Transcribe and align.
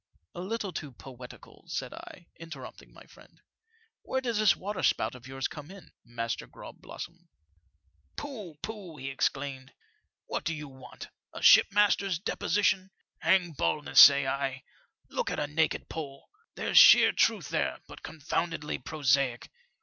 '^" 0.01 0.03
A 0.33 0.41
little 0.41 0.73
too 0.73 0.91
poetical," 0.93 1.63
said 1.67 1.93
I, 1.93 2.25
interrupting 2.37 2.91
my 2.91 3.03
friend." 3.05 3.39
Where 4.01 4.19
does 4.19 4.39
this 4.39 4.55
waterspout 4.55 5.13
of 5.13 5.27
yours 5.27 5.47
come 5.47 5.69
in. 5.69 5.91
Master 6.03 6.47
Grogblossom?"" 6.47 7.27
Pooh, 8.17 8.55
pooh!" 8.63 8.97
he 8.97 9.11
exclaimed, 9.11 9.73
*' 9.99 10.25
what 10.25 10.43
do 10.43 10.55
you 10.55 10.67
want? 10.67 11.09
A 11.33 11.43
shipmaster's 11.43 12.17
deposition? 12.17 12.89
Hang 13.19 13.51
baldness, 13.51 13.99
say 14.01 14.25
I. 14.25 14.63
Look 15.07 15.29
at 15.29 15.37
a 15.39 15.45
naked 15.45 15.87
poll. 15.87 16.31
There's 16.55 16.79
sheer 16.79 17.11
truth 17.11 17.49
there, 17.49 17.77
but 17.87 18.01
confoundedly 18.01 18.79
prosaic. 18.79 19.51